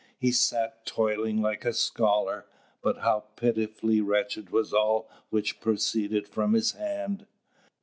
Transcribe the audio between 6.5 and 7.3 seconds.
his hand!